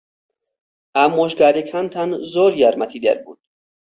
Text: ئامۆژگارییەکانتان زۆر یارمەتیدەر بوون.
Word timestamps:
ئامۆژگارییەکانتان 0.95 2.09
زۆر 2.33 2.51
یارمەتیدەر 2.61 3.17
بوون. 3.23 3.37